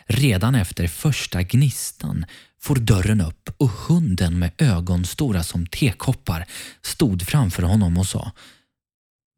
Redan 0.05 0.55
efter 0.55 0.87
första 0.87 1.43
gnistan 1.43 2.25
for 2.61 2.75
dörren 2.75 3.21
upp 3.21 3.49
och 3.57 3.69
hunden 3.69 4.39
med 4.39 4.51
ögon 4.57 5.05
stora 5.05 5.43
som 5.43 5.67
tekoppar 5.67 6.45
stod 6.81 7.27
framför 7.27 7.63
honom 7.63 7.97
och 7.97 8.07
sa 8.07 8.31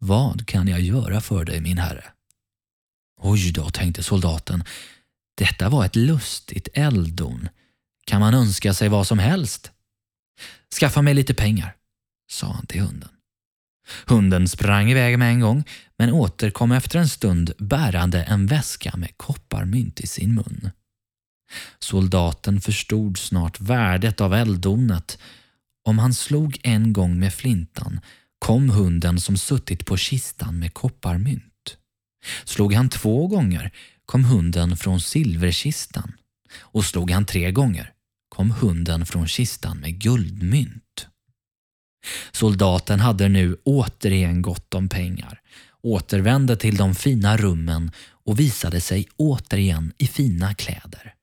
vad 0.04 0.48
kan 0.48 0.68
jag 0.68 0.82
göra 0.82 1.22
för 1.22 1.46
dig 1.46 1.62
min 1.62 1.78
herre? 1.78 2.04
Oj 3.20 3.52
då, 3.52 3.70
tänkte 3.70 4.04
soldaten. 4.04 4.64
Detta 5.38 5.70
var 5.70 5.86
ett 5.86 5.96
lustigt 5.96 6.68
elddon. 6.74 7.50
Kan 8.06 8.20
man 8.20 8.34
önska 8.34 8.74
sig 8.74 8.90
vad 8.90 9.08
som 9.08 9.20
helst? 9.20 9.72
Skaffa 10.80 11.02
mig 11.02 11.14
lite 11.14 11.34
pengar, 11.34 11.76
sa 12.32 12.48
han 12.48 12.66
till 12.66 12.82
hunden. 12.82 13.10
Hunden 14.06 14.48
sprang 14.48 14.92
iväg 14.92 15.20
med 15.20 15.32
en 15.32 15.40
gång 15.40 15.64
men 15.98 16.12
återkom 16.12 16.72
efter 16.72 17.00
en 17.00 17.10
stund 17.10 17.54
bärande 17.58 18.24
en 18.24 18.48
väska 18.48 18.98
med 18.98 19.18
kopparmynt 19.18 20.00
i 20.00 20.08
sin 20.08 20.36
mun. 20.36 20.72
Soldaten 21.80 22.62
förstod 22.62 23.18
snart 23.18 23.60
värdet 23.60 24.22
av 24.22 24.34
elddonet. 24.34 25.18
Om 25.84 26.00
han 26.00 26.14
slog 26.14 26.60
en 26.64 26.94
gång 26.94 27.20
med 27.20 27.34
flintan 27.34 28.00
kom 28.46 28.70
hunden 28.70 29.20
som 29.20 29.38
suttit 29.38 29.86
på 29.86 29.98
kistan 29.98 30.60
med 30.60 30.74
kopparmynt. 30.74 31.78
Slog 32.44 32.74
han 32.74 32.90
två 32.90 33.28
gånger 33.28 33.72
kom 34.06 34.24
hunden 34.24 34.78
från 34.78 35.02
silverkistan 35.02 36.14
och 36.60 36.86
slog 36.86 37.12
han 37.12 37.26
tre 37.26 37.52
gånger 37.52 37.92
kom 38.30 38.52
hunden 38.52 39.06
från 39.06 39.28
kistan 39.28 39.78
med 39.78 40.00
guldmynt. 40.00 41.08
Soldaten 42.32 43.00
hade 43.00 43.30
nu 43.30 43.58
återigen 43.64 44.42
gott 44.42 44.74
om 44.74 44.90
pengar, 44.90 45.42
återvände 45.82 46.56
till 46.56 46.78
de 46.78 46.96
fina 46.96 47.38
rummen 47.38 47.92
och 48.26 48.40
visade 48.40 48.82
sig 48.82 49.08
återigen 49.18 49.94
i 49.98 50.08
fina 50.08 50.54
kläder. 50.54 51.14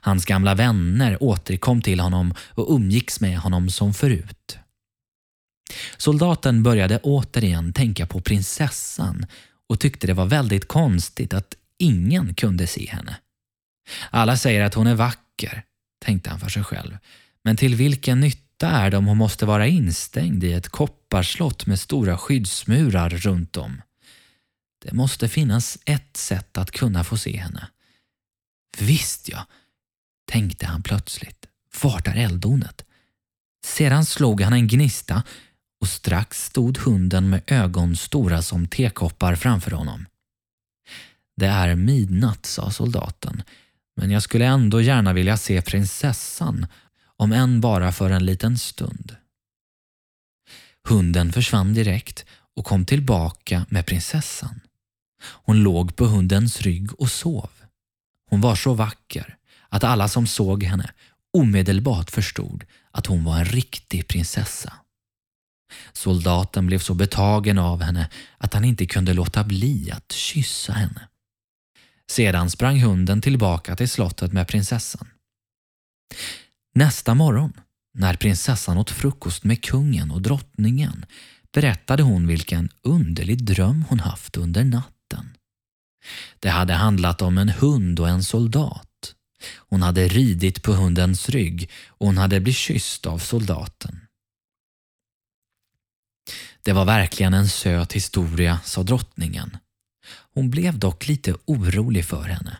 Hans 0.00 0.24
gamla 0.24 0.54
vänner 0.54 1.22
återkom 1.22 1.82
till 1.82 2.00
honom 2.00 2.34
och 2.38 2.74
umgicks 2.74 3.20
med 3.20 3.38
honom 3.38 3.70
som 3.70 3.94
förut. 3.94 4.58
Soldaten 5.96 6.62
började 6.62 6.98
återigen 6.98 7.72
tänka 7.72 8.06
på 8.06 8.20
prinsessan 8.20 9.26
och 9.68 9.80
tyckte 9.80 10.06
det 10.06 10.14
var 10.14 10.26
väldigt 10.26 10.68
konstigt 10.68 11.34
att 11.34 11.54
ingen 11.78 12.34
kunde 12.34 12.66
se 12.66 12.90
henne. 12.90 13.16
Alla 14.10 14.36
säger 14.36 14.64
att 14.64 14.74
hon 14.74 14.86
är 14.86 14.94
vacker, 14.94 15.62
tänkte 16.04 16.30
han 16.30 16.40
för 16.40 16.48
sig 16.48 16.64
själv. 16.64 16.98
Men 17.44 17.56
till 17.56 17.74
vilken 17.74 18.20
nytta 18.20 18.70
är 18.70 18.90
det 18.90 18.96
om 18.96 19.06
hon 19.06 19.16
måste 19.16 19.46
vara 19.46 19.66
instängd 19.66 20.44
i 20.44 20.52
ett 20.52 20.68
kopparslott 20.68 21.66
med 21.66 21.80
stora 21.80 22.18
skyddsmurar 22.18 23.10
runt 23.10 23.56
om? 23.56 23.82
Det 24.84 24.92
måste 24.92 25.28
finnas 25.28 25.78
ett 25.84 26.16
sätt 26.16 26.58
att 26.58 26.70
kunna 26.70 27.04
få 27.04 27.16
se 27.16 27.36
henne. 27.36 27.68
Visst 28.78 29.28
ja, 29.28 29.46
tänkte 30.30 30.66
han 30.66 30.82
plötsligt. 30.82 31.46
Vart 31.82 32.08
är 32.08 32.14
elddonet? 32.14 32.84
Sedan 33.64 34.04
slog 34.04 34.40
han 34.40 34.52
en 34.52 34.68
gnista 34.68 35.22
och 35.84 35.88
strax 35.88 36.44
stod 36.44 36.78
hunden 36.78 37.30
med 37.30 37.42
ögon 37.46 37.96
stora 37.96 38.42
som 38.42 38.66
tekoppar 38.66 39.34
framför 39.34 39.70
honom. 39.70 40.06
Det 41.36 41.46
är 41.46 41.74
midnatt, 41.74 42.46
sa 42.46 42.70
soldaten, 42.70 43.42
men 43.96 44.10
jag 44.10 44.22
skulle 44.22 44.46
ändå 44.46 44.80
gärna 44.80 45.12
vilja 45.12 45.36
se 45.36 45.62
prinsessan, 45.62 46.66
om 47.16 47.32
än 47.32 47.60
bara 47.60 47.92
för 47.92 48.10
en 48.10 48.26
liten 48.26 48.58
stund. 48.58 49.16
Hunden 50.88 51.32
försvann 51.32 51.74
direkt 51.74 52.24
och 52.56 52.64
kom 52.64 52.84
tillbaka 52.84 53.66
med 53.68 53.86
prinsessan. 53.86 54.60
Hon 55.22 55.62
låg 55.62 55.96
på 55.96 56.04
hundens 56.06 56.60
rygg 56.60 57.00
och 57.00 57.10
sov. 57.10 57.50
Hon 58.30 58.40
var 58.40 58.56
så 58.56 58.74
vacker 58.74 59.36
att 59.68 59.84
alla 59.84 60.08
som 60.08 60.26
såg 60.26 60.62
henne 60.62 60.90
omedelbart 61.32 62.10
förstod 62.10 62.64
att 62.90 63.06
hon 63.06 63.24
var 63.24 63.38
en 63.38 63.44
riktig 63.44 64.08
prinsessa. 64.08 64.72
Soldaten 65.92 66.66
blev 66.66 66.78
så 66.78 66.94
betagen 66.94 67.58
av 67.58 67.82
henne 67.82 68.08
att 68.38 68.54
han 68.54 68.64
inte 68.64 68.86
kunde 68.86 69.12
låta 69.12 69.44
bli 69.44 69.90
att 69.90 70.12
kyssa 70.12 70.72
henne. 70.72 71.08
Sedan 72.10 72.50
sprang 72.50 72.80
hunden 72.82 73.20
tillbaka 73.20 73.76
till 73.76 73.88
slottet 73.88 74.32
med 74.32 74.48
prinsessan. 74.48 75.08
Nästa 76.74 77.14
morgon, 77.14 77.52
när 77.94 78.14
prinsessan 78.14 78.78
åt 78.78 78.90
frukost 78.90 79.44
med 79.44 79.64
kungen 79.64 80.10
och 80.10 80.22
drottningen 80.22 81.06
berättade 81.52 82.02
hon 82.02 82.26
vilken 82.26 82.68
underlig 82.82 83.44
dröm 83.44 83.84
hon 83.88 84.00
haft 84.00 84.36
under 84.36 84.64
natten. 84.64 85.36
Det 86.40 86.48
hade 86.48 86.72
handlat 86.72 87.22
om 87.22 87.38
en 87.38 87.48
hund 87.48 88.00
och 88.00 88.08
en 88.08 88.22
soldat. 88.22 89.14
Hon 89.56 89.82
hade 89.82 90.08
ridit 90.08 90.62
på 90.62 90.72
hundens 90.72 91.28
rygg 91.28 91.70
och 91.88 92.06
hon 92.06 92.18
hade 92.18 92.40
blivit 92.40 92.58
kysst 92.58 93.06
av 93.06 93.18
soldaten. 93.18 94.00
Det 96.64 96.72
var 96.72 96.84
verkligen 96.84 97.34
en 97.34 97.48
söt 97.48 97.92
historia, 97.92 98.60
sa 98.64 98.82
drottningen. 98.82 99.56
Hon 100.34 100.50
blev 100.50 100.78
dock 100.78 101.08
lite 101.08 101.34
orolig 101.44 102.04
för 102.04 102.22
henne 102.22 102.56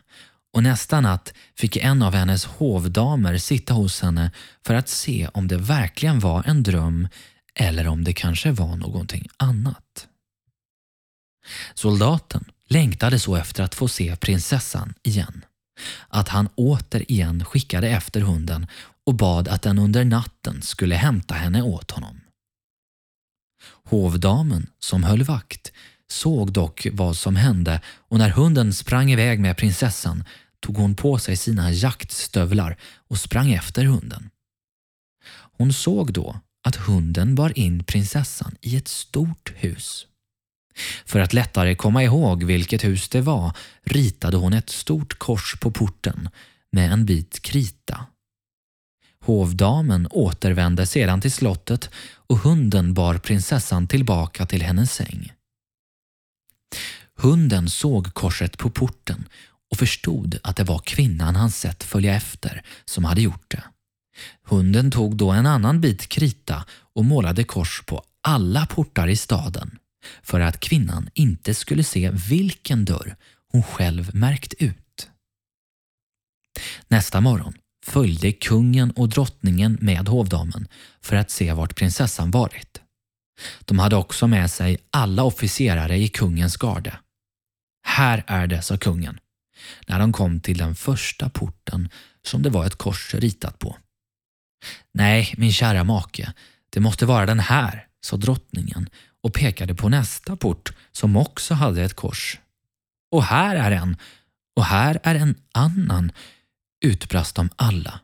och 0.53 0.63
nästa 0.63 1.01
natt 1.01 1.33
fick 1.55 1.77
en 1.77 2.01
av 2.01 2.13
hennes 2.13 2.45
hovdamer 2.45 3.37
sitta 3.37 3.73
hos 3.73 4.01
henne 4.01 4.31
för 4.65 4.73
att 4.73 4.89
se 4.89 5.29
om 5.33 5.47
det 5.47 5.57
verkligen 5.57 6.19
var 6.19 6.43
en 6.47 6.63
dröm 6.63 7.07
eller 7.55 7.87
om 7.87 8.03
det 8.03 8.13
kanske 8.13 8.51
var 8.51 8.75
någonting 8.75 9.27
annat. 9.37 10.07
Soldaten 11.73 12.45
längtade 12.67 13.19
så 13.19 13.35
efter 13.35 13.63
att 13.63 13.75
få 13.75 13.87
se 13.87 14.15
prinsessan 14.15 14.93
igen 15.03 15.45
att 16.07 16.29
han 16.29 16.49
återigen 16.55 17.45
skickade 17.45 17.89
efter 17.89 18.21
hunden 18.21 18.67
och 19.05 19.13
bad 19.13 19.47
att 19.47 19.61
den 19.61 19.79
under 19.79 20.05
natten 20.05 20.61
skulle 20.61 20.95
hämta 20.95 21.35
henne 21.35 21.61
åt 21.61 21.91
honom. 21.91 22.24
Hovdamen 23.83 24.67
som 24.79 25.03
höll 25.03 25.23
vakt 25.23 25.71
såg 26.07 26.53
dock 26.53 26.87
vad 26.91 27.17
som 27.17 27.35
hände 27.35 27.81
och 27.87 28.17
när 28.17 28.29
hunden 28.29 28.73
sprang 28.73 29.11
iväg 29.11 29.39
med 29.39 29.57
prinsessan 29.57 30.23
tog 30.59 30.77
hon 30.77 30.95
på 30.95 31.19
sig 31.19 31.37
sina 31.37 31.71
jaktstövlar 31.71 32.77
och 33.07 33.17
sprang 33.17 33.53
efter 33.53 33.83
hunden. 33.83 34.29
Hon 35.57 35.73
såg 35.73 36.13
då 36.13 36.39
att 36.63 36.75
hunden 36.75 37.35
bar 37.35 37.59
in 37.59 37.83
prinsessan 37.83 38.55
i 38.61 38.77
ett 38.77 38.87
stort 38.87 39.53
hus. 39.55 40.07
För 41.05 41.19
att 41.19 41.33
lättare 41.33 41.75
komma 41.75 42.03
ihåg 42.03 42.43
vilket 42.43 42.83
hus 42.83 43.09
det 43.09 43.21
var 43.21 43.57
ritade 43.83 44.37
hon 44.37 44.53
ett 44.53 44.69
stort 44.69 45.19
kors 45.19 45.55
på 45.59 45.71
porten 45.71 46.29
med 46.71 46.91
en 46.91 47.05
bit 47.05 47.41
krita. 47.41 48.05
Hovdamen 49.25 50.07
återvände 50.11 50.85
sedan 50.85 51.21
till 51.21 51.31
slottet 51.31 51.89
och 52.27 52.37
hunden 52.37 52.93
bar 52.93 53.17
prinsessan 53.17 53.87
tillbaka 53.87 54.45
till 54.45 54.61
hennes 54.61 54.93
säng. 54.93 55.33
Hunden 57.17 57.69
såg 57.69 58.13
korset 58.13 58.57
på 58.57 58.69
porten 58.69 59.27
och 59.71 59.77
förstod 59.77 60.39
att 60.43 60.55
det 60.55 60.63
var 60.63 60.79
kvinnan 60.79 61.35
han 61.35 61.51
sett 61.51 61.83
följa 61.83 62.15
efter 62.15 62.63
som 62.85 63.03
hade 63.03 63.21
gjort 63.21 63.51
det. 63.51 63.63
Hunden 64.43 64.91
tog 64.91 65.15
då 65.15 65.31
en 65.31 65.45
annan 65.45 65.81
bit 65.81 66.07
krita 66.07 66.65
och 66.93 67.05
målade 67.05 67.43
kors 67.43 67.83
på 67.85 68.03
alla 68.21 68.65
portar 68.65 69.07
i 69.07 69.15
staden 69.15 69.79
för 70.23 70.39
att 70.39 70.59
kvinnan 70.59 71.09
inte 71.13 71.53
skulle 71.53 71.83
se 71.83 72.09
vilken 72.09 72.85
dörr 72.85 73.15
hon 73.51 73.63
själv 73.63 74.15
märkt 74.15 74.53
ut. 74.53 75.09
Nästa 76.87 77.21
morgon 77.21 77.53
följde 77.87 78.31
kungen 78.31 78.91
och 78.91 79.09
drottningen 79.09 79.77
med 79.81 80.07
hovdamen 80.07 80.67
för 81.01 81.15
att 81.15 81.31
se 81.31 81.53
vart 81.53 81.75
prinsessan 81.75 82.31
varit. 82.31 82.81
De 83.65 83.79
hade 83.79 83.95
också 83.95 84.27
med 84.27 84.51
sig 84.51 84.77
alla 84.91 85.23
officerare 85.23 85.97
i 85.97 86.07
kungens 86.07 86.57
garde. 86.57 86.99
Här 87.83 88.23
är 88.27 88.47
det, 88.47 88.61
sa 88.61 88.77
kungen, 88.77 89.19
när 89.87 89.99
de 89.99 90.13
kom 90.13 90.39
till 90.39 90.57
den 90.57 90.75
första 90.75 91.29
porten 91.29 91.89
som 92.23 92.41
det 92.41 92.49
var 92.49 92.65
ett 92.65 92.75
kors 92.75 93.13
ritat 93.13 93.59
på. 93.59 93.77
Nej, 94.93 95.33
min 95.37 95.53
kära 95.53 95.83
make, 95.83 96.33
det 96.69 96.79
måste 96.79 97.05
vara 97.05 97.25
den 97.25 97.39
här, 97.39 97.87
sa 98.01 98.17
drottningen 98.17 98.89
och 99.23 99.33
pekade 99.33 99.75
på 99.75 99.89
nästa 99.89 100.35
port 100.35 100.73
som 100.91 101.17
också 101.17 101.53
hade 101.53 101.83
ett 101.83 101.95
kors. 101.95 102.39
Och 103.11 103.23
här 103.23 103.55
är 103.55 103.71
en, 103.71 103.97
och 104.55 104.65
här 104.65 104.99
är 105.03 105.15
en 105.15 105.35
annan, 105.51 106.11
utbrast 106.81 107.35
de 107.35 107.49
alla, 107.55 107.99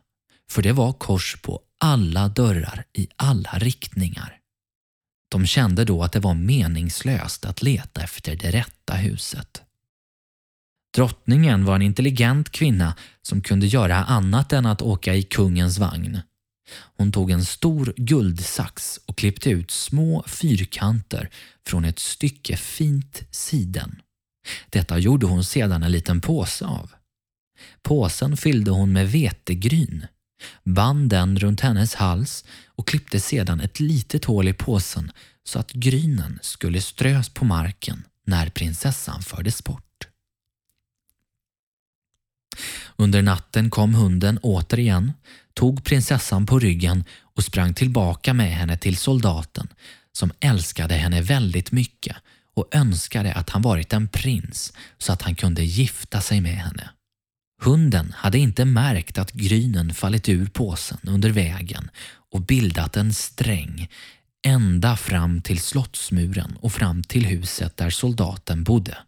för 0.50 0.62
det 0.62 0.72
var 0.72 0.92
kors 0.92 1.36
på 1.42 1.60
alla 1.78 2.28
dörrar 2.28 2.84
i 2.92 3.08
alla 3.16 3.50
riktningar. 3.58 4.38
De 5.28 5.46
kände 5.46 5.84
då 5.84 6.02
att 6.02 6.12
det 6.12 6.20
var 6.20 6.34
meningslöst 6.34 7.44
att 7.44 7.62
leta 7.62 8.02
efter 8.02 8.36
det 8.36 8.50
rätta 8.50 8.94
huset. 8.94 9.62
Drottningen 10.94 11.64
var 11.64 11.74
en 11.74 11.82
intelligent 11.82 12.50
kvinna 12.50 12.96
som 13.22 13.40
kunde 13.40 13.66
göra 13.66 14.04
annat 14.04 14.52
än 14.52 14.66
att 14.66 14.82
åka 14.82 15.14
i 15.14 15.22
kungens 15.22 15.78
vagn. 15.78 16.20
Hon 16.96 17.12
tog 17.12 17.30
en 17.30 17.44
stor 17.44 17.94
guldsax 17.96 19.00
och 19.06 19.18
klippte 19.18 19.50
ut 19.50 19.70
små 19.70 20.24
fyrkanter 20.26 21.30
från 21.66 21.84
ett 21.84 21.98
stycke 21.98 22.56
fint 22.56 23.22
siden. 23.30 24.02
Detta 24.70 24.98
gjorde 24.98 25.26
hon 25.26 25.44
sedan 25.44 25.82
en 25.82 25.92
liten 25.92 26.20
påse 26.20 26.64
av. 26.64 26.90
Påsen 27.82 28.36
fyllde 28.36 28.70
hon 28.70 28.92
med 28.92 29.10
vetegryn, 29.10 30.06
band 30.64 31.10
den 31.10 31.38
runt 31.38 31.60
hennes 31.60 31.94
hals 31.94 32.44
och 32.66 32.88
klippte 32.88 33.20
sedan 33.20 33.60
ett 33.60 33.80
litet 33.80 34.24
hål 34.24 34.48
i 34.48 34.52
påsen 34.52 35.12
så 35.44 35.58
att 35.58 35.72
grynen 35.72 36.38
skulle 36.42 36.80
strös 36.80 37.28
på 37.28 37.44
marken 37.44 38.04
när 38.26 38.48
prinsessan 38.48 39.22
fördes 39.22 39.64
bort. 39.64 40.08
Under 42.96 43.22
natten 43.22 43.70
kom 43.70 43.94
hunden 43.94 44.38
återigen, 44.42 45.12
tog 45.54 45.84
prinsessan 45.84 46.46
på 46.46 46.58
ryggen 46.58 47.04
och 47.20 47.44
sprang 47.44 47.74
tillbaka 47.74 48.34
med 48.34 48.52
henne 48.52 48.76
till 48.76 48.96
soldaten 48.96 49.68
som 50.12 50.32
älskade 50.40 50.94
henne 50.94 51.20
väldigt 51.20 51.72
mycket 51.72 52.16
och 52.54 52.68
önskade 52.74 53.34
att 53.34 53.50
han 53.50 53.62
varit 53.62 53.92
en 53.92 54.08
prins 54.08 54.72
så 54.98 55.12
att 55.12 55.22
han 55.22 55.34
kunde 55.34 55.64
gifta 55.64 56.20
sig 56.20 56.40
med 56.40 56.56
henne. 56.56 56.90
Hunden 57.64 58.14
hade 58.16 58.38
inte 58.38 58.64
märkt 58.64 59.18
att 59.18 59.32
grynen 59.32 59.94
fallit 59.94 60.28
ur 60.28 60.46
påsen 60.46 60.98
under 61.02 61.30
vägen 61.30 61.90
och 62.30 62.40
bildat 62.40 62.96
en 62.96 63.14
sträng 63.14 63.88
ända 64.46 64.96
fram 64.96 65.42
till 65.42 65.60
slottsmuren 65.60 66.56
och 66.60 66.72
fram 66.72 67.02
till 67.02 67.26
huset 67.26 67.76
där 67.76 67.90
soldaten 67.90 68.64
bodde. 68.64 68.98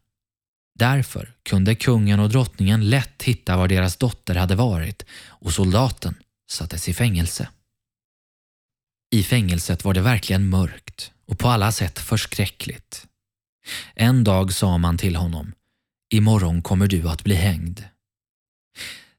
Därför 0.79 1.35
kunde 1.43 1.75
kungen 1.75 2.21
och 2.21 2.29
drottningen 2.29 2.91
lätt 2.91 3.23
hitta 3.23 3.57
var 3.57 3.69
deras 3.69 3.97
dotter 3.97 4.35
hade 4.35 4.55
varit 4.55 5.05
och 5.27 5.53
soldaten 5.53 6.15
sattes 6.51 6.89
i 6.89 6.95
fängelse. 6.95 7.49
I 9.15 9.23
fängelset 9.23 9.85
var 9.85 9.95
det 9.95 10.01
verkligen 10.01 10.49
mörkt 10.49 11.13
och 11.27 11.39
på 11.39 11.49
alla 11.49 11.73
sätt 11.73 11.99
förskräckligt. 11.99 13.07
En 13.95 14.25
dag 14.25 14.53
sa 14.53 14.79
man 14.79 14.99
till 14.99 15.17
honom 15.17 15.53
Imorgon 16.15 16.63
kommer 16.63 16.87
du 16.87 17.09
att 17.09 17.25
bli 17.25 17.35
hängd. 17.35 17.85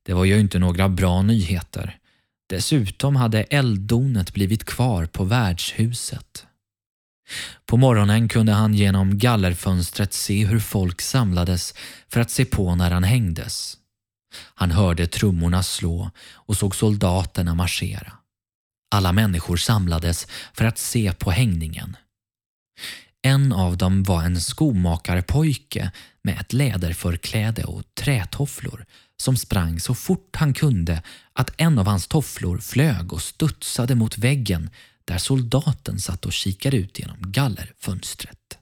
Det 0.06 0.14
var 0.14 0.26
ju 0.26 0.40
inte 0.40 0.60
några 0.60 0.90
bra 0.90 1.22
nyheter. 1.22 1.98
Dessutom 2.50 3.16
hade 3.16 3.44
elddonet 3.44 4.34
blivit 4.34 4.64
kvar 4.64 5.06
på 5.06 5.24
värdshuset. 5.24 6.48
På 7.66 7.78
morgonen 7.78 8.30
kunde 8.30 8.52
han 8.52 8.74
genom 8.74 9.18
gallerfönstret 9.18 10.14
se 10.14 10.46
hur 10.46 10.60
folk 10.60 11.02
samlades 11.02 11.74
för 12.08 12.20
att 12.20 12.32
se 12.32 12.46
på 12.46 12.76
när 12.76 12.92
han 12.92 13.04
hängdes. 13.04 13.78
Han 14.56 14.72
hörde 14.72 15.08
trummorna 15.08 15.64
slå 15.64 16.12
och 16.34 16.58
såg 16.58 16.76
soldaterna 16.76 17.56
marschera. 17.56 18.14
Alla 18.96 19.12
människor 19.12 19.58
samlades 19.58 20.28
för 20.54 20.66
att 20.66 20.78
se 20.78 21.14
på 21.14 21.32
hängningen. 21.32 21.98
En 23.22 23.54
av 23.54 23.78
dem 23.78 24.04
var 24.04 24.24
en 24.24 24.42
skomakarpojke 24.42 25.92
med 26.22 26.40
ett 26.40 26.54
läderförkläde 26.54 27.64
och 27.64 27.84
trätofflor 27.96 28.86
som 29.18 29.38
sprang 29.38 29.80
så 29.80 29.96
fort 29.96 30.36
han 30.36 30.54
kunde 30.54 31.04
att 31.34 31.54
en 31.58 31.80
av 31.80 31.88
hans 31.88 32.08
tofflor 32.08 32.58
flög 32.58 33.14
och 33.14 33.22
studsade 33.22 33.96
mot 33.96 34.18
väggen 34.18 34.70
där 35.06 35.18
soldaten 35.18 36.00
satt 36.00 36.26
och 36.26 36.34
kikade 36.34 36.78
ut 36.78 37.00
genom 37.00 37.32
gallerfönstret. 37.32 38.58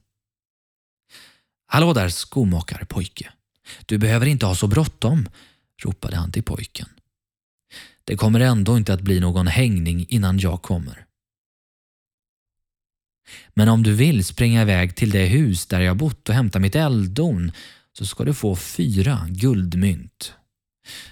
Hallå 1.66 1.94
där 1.94 2.10
skomakarpojke. 2.10 3.30
Du 3.86 3.98
behöver 3.98 4.26
inte 4.26 4.46
ha 4.46 4.56
så 4.56 4.68
bråttom, 4.68 5.30
ropade 5.84 6.16
han 6.16 6.32
till 6.32 6.44
pojken. 6.44 6.90
Det 8.04 8.18
kommer 8.18 8.40
ändå 8.40 8.78
inte 8.78 8.94
att 8.94 9.02
bli 9.02 9.20
någon 9.20 9.48
hängning 9.48 10.06
innan 10.10 10.40
jag 10.40 10.62
kommer. 10.62 11.06
Men 13.54 13.70
om 13.70 13.84
du 13.84 13.94
vill 13.94 14.26
springa 14.26 14.62
iväg 14.62 14.96
till 14.96 15.10
det 15.10 15.26
hus 15.26 15.66
där 15.66 15.82
jag 15.82 15.98
bott 15.98 16.30
och 16.30 16.36
hämta 16.36 16.60
mitt 16.60 16.76
elddon 16.76 17.52
så 17.98 18.06
ska 18.06 18.24
du 18.24 18.34
få 18.34 18.56
fyra 18.56 19.28
guldmynt. 19.30 20.34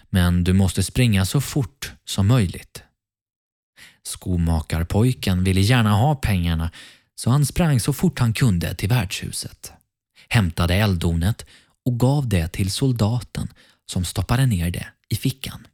Men 0.10 0.44
du 0.44 0.54
måste 0.54 0.84
springa 0.84 1.26
så 1.26 1.42
fort 1.42 1.92
som 2.06 2.28
möjligt. 2.28 2.84
Skomakarpojken 4.04 5.44
ville 5.44 5.62
gärna 5.62 5.94
ha 5.94 6.16
pengarna 6.16 6.72
så 7.16 7.30
han 7.30 7.46
sprang 7.46 7.80
så 7.80 7.94
fort 7.94 8.20
han 8.20 8.34
kunde 8.34 8.76
till 8.76 8.90
värdshuset, 8.90 9.72
hämtade 10.30 10.76
elddonet 10.76 11.46
och 11.86 12.00
gav 12.00 12.30
det 12.30 12.48
till 12.48 12.72
soldaten 12.72 13.54
som 13.92 14.06
stoppade 14.06 14.46
ner 14.46 14.72
det 14.72 14.88
i 15.10 15.16
fickan. 15.16 15.68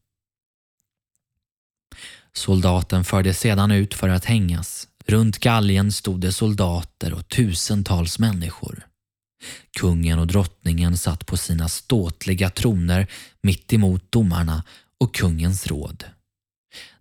Soldaten 2.33 3.03
fördes 3.03 3.39
sedan 3.39 3.71
ut 3.71 3.93
för 3.93 4.09
att 4.09 4.25
hängas. 4.25 4.87
Runt 5.05 5.37
galgen 5.39 5.91
stod 5.91 6.21
det 6.21 6.31
soldater 6.31 7.13
och 7.13 7.27
tusentals 7.27 8.19
människor. 8.19 8.87
Kungen 9.79 10.19
och 10.19 10.27
drottningen 10.27 10.97
satt 10.97 11.25
på 11.25 11.37
sina 11.37 11.69
ståtliga 11.69 12.49
troner 12.49 13.07
mitt 13.41 13.73
emot 13.73 14.11
domarna 14.11 14.63
och 14.99 15.15
kungens 15.15 15.67
råd. 15.67 16.03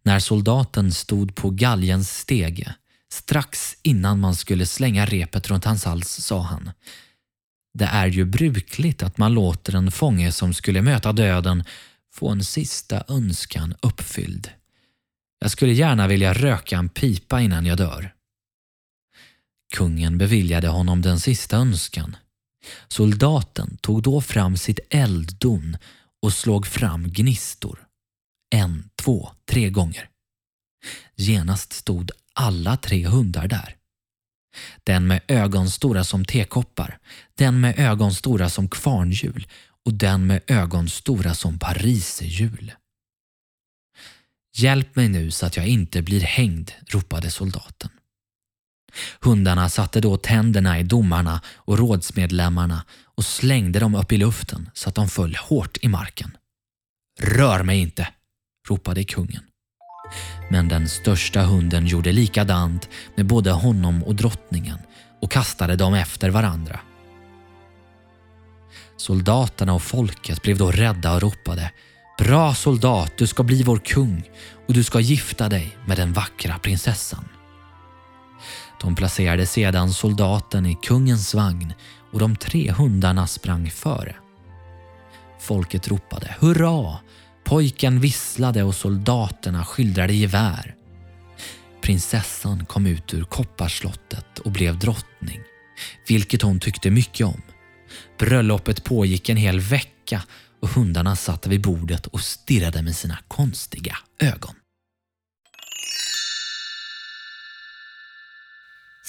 När 0.03 0.19
soldaten 0.19 0.93
stod 0.93 1.35
på 1.35 1.51
galjens 1.51 2.19
stege, 2.19 2.75
strax 3.13 3.77
innan 3.83 4.21
man 4.21 4.35
skulle 4.35 4.67
slänga 4.67 5.07
repet 5.07 5.51
runt 5.51 5.65
hans 5.65 5.85
hals, 5.85 6.09
sa 6.09 6.43
han 6.43 6.71
Det 7.75 7.85
är 7.85 8.07
ju 8.07 8.25
brukligt 8.25 9.03
att 9.03 9.19
man 9.19 9.35
låter 9.35 9.75
en 9.75 9.91
fånge 9.91 10.33
som 10.33 10.55
skulle 10.55 10.83
möta 10.83 11.13
döden 11.13 11.65
få 12.15 12.29
en 12.29 12.45
sista 12.45 13.05
önskan 13.09 13.75
uppfylld. 13.83 14.51
Jag 15.41 15.51
skulle 15.51 15.73
gärna 15.73 16.07
vilja 16.07 16.33
röka 16.33 16.79
en 16.79 16.89
pipa 16.89 17.41
innan 17.41 17.67
jag 17.67 17.79
dör. 17.79 18.13
Kungen 19.75 20.19
beviljade 20.19 20.69
honom 20.69 21.03
den 21.03 21.21
sista 21.21 21.57
önskan. 21.57 22.17
Soldaten 22.89 23.77
tog 23.77 24.03
då 24.03 24.21
fram 24.21 24.57
sitt 24.57 24.79
elddon 24.91 25.77
och 26.23 26.33
slog 26.33 26.67
fram 26.67 27.13
gnistor 27.13 27.87
en, 28.51 28.91
två, 29.03 29.31
tre 29.51 29.71
gånger. 29.71 30.09
Genast 31.17 31.73
stod 31.73 32.11
alla 32.35 32.77
tre 32.77 33.07
hundar 33.07 33.49
där. 33.49 33.77
Den 34.85 35.07
med 35.07 35.21
ögon 35.29 35.71
stora 35.71 36.05
som 36.05 36.25
tekoppar, 36.25 36.99
den 37.35 37.61
med 37.61 37.79
ögon 37.79 38.15
stora 38.15 38.49
som 38.49 38.69
kvarnhjul 38.69 39.47
och 39.85 39.95
den 39.95 40.27
med 40.27 40.43
ögon 40.47 40.89
stora 40.89 41.35
som 41.35 41.59
pariserhjul. 41.59 42.73
Hjälp 44.57 44.97
mig 44.97 45.09
nu 45.09 45.31
så 45.31 45.47
att 45.47 45.57
jag 45.57 45.69
inte 45.69 46.03
blir 46.03 46.21
hängd, 46.21 46.71
ropade 46.87 47.31
soldaten. 47.31 47.91
Hundarna 49.21 49.69
satte 49.69 50.01
då 50.01 50.17
tänderna 50.17 50.79
i 50.79 50.83
domarna 50.83 51.41
och 51.57 51.79
rådsmedlemmarna 51.79 52.85
och 53.17 53.25
slängde 53.25 53.79
dem 53.79 53.95
upp 53.95 54.13
i 54.13 54.17
luften 54.17 54.71
så 54.75 54.89
att 54.89 54.95
de 54.95 55.09
föll 55.09 55.37
hårt 55.37 55.79
i 55.81 55.89
marken. 55.89 56.37
Rör 57.21 57.63
mig 57.63 57.79
inte! 57.81 58.09
ropade 58.69 59.05
kungen. 59.05 59.43
Men 60.51 60.69
den 60.69 60.89
största 60.89 61.43
hunden 61.43 61.87
gjorde 61.87 62.13
likadant 62.13 62.89
med 63.17 63.27
både 63.27 63.51
honom 63.51 64.03
och 64.03 64.15
drottningen 64.15 64.79
och 65.23 65.33
kastade 65.33 65.77
dem 65.77 65.95
efter 65.95 66.31
varandra. 66.31 66.81
Soldaterna 68.97 69.75
och 69.75 69.83
folket 69.83 70.43
blev 70.43 70.59
då 70.59 70.71
rädda 70.71 71.15
och 71.15 71.23
ropade 71.23 71.73
Bra 72.19 72.55
soldat, 72.55 73.13
du 73.19 73.27
ska 73.27 73.43
bli 73.43 73.63
vår 73.63 73.79
kung 73.79 74.23
och 74.69 74.75
du 74.75 74.85
ska 74.85 75.01
gifta 75.01 75.49
dig 75.49 75.77
med 75.87 75.97
den 75.97 76.13
vackra 76.13 76.59
prinsessan. 76.59 77.29
De 78.81 78.95
placerade 78.95 79.47
sedan 79.47 79.93
soldaten 79.93 80.67
i 80.67 80.75
kungens 80.83 81.35
vagn 81.35 81.73
och 82.13 82.19
de 82.19 82.37
tre 82.37 82.71
hundarna 82.71 83.27
sprang 83.27 83.71
före. 83.71 84.17
Folket 85.41 85.89
ropade 85.89 86.37
hurra, 86.41 86.99
pojken 87.45 88.01
visslade 88.01 88.63
och 88.63 88.75
soldaterna 88.75 89.65
skildrade 89.65 90.15
gevär. 90.15 90.75
Prinsessan 91.83 92.67
kom 92.67 92.87
ut 92.87 93.15
ur 93.15 93.25
kopparslottet 93.25 94.39
och 94.39 94.51
blev 94.51 94.79
drottning, 94.79 95.41
vilket 96.09 96.43
hon 96.43 96.61
tyckte 96.61 96.91
mycket 96.91 97.27
om. 97.27 97.43
Bröllopet 98.19 98.85
pågick 98.85 99.29
en 99.29 99.37
hel 99.37 99.61
vecka 99.61 100.23
och 100.63 100.69
hundarna 100.69 101.17
satt 101.17 101.47
vid 101.47 101.63
bordet 101.63 102.07
och 102.07 102.21
stirrade 102.21 102.83
med 102.83 102.97
sina 102.97 103.19
konstiga 103.29 103.97
ögon. 104.21 104.55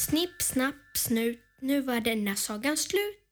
Snipp, 0.10 0.42
snapp, 0.42 0.98
snut, 0.98 1.40
nu 1.60 1.82
var 1.82 2.00
denna 2.00 2.36
sagan 2.36 2.78
slut. 2.78 3.27